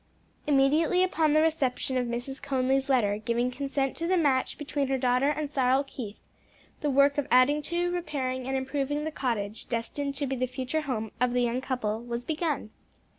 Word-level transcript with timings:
Immediately 0.47 1.03
upon 1.03 1.33
the 1.33 1.43
reception 1.43 1.95
of 1.95 2.07
Mrs. 2.07 2.41
Conly's 2.41 2.89
letter 2.89 3.19
giving 3.19 3.51
consent 3.51 3.95
to 3.97 4.07
the 4.07 4.17
match 4.17 4.57
between 4.57 4.87
her 4.87 4.97
daughter 4.97 5.29
and 5.29 5.47
Cyril 5.47 5.83
Keith, 5.83 6.17
the 6.79 6.89
work 6.89 7.19
of 7.19 7.27
adding 7.29 7.61
to, 7.61 7.91
repairing 7.91 8.47
and 8.47 8.57
improving 8.57 9.03
the 9.03 9.11
cottage 9.11 9.69
destined 9.69 10.15
to 10.15 10.25
be 10.25 10.35
the 10.35 10.47
future 10.47 10.81
home 10.81 11.11
of 11.21 11.33
the 11.33 11.43
young 11.43 11.61
couple 11.61 12.01
was 12.01 12.23
begun. 12.23 12.71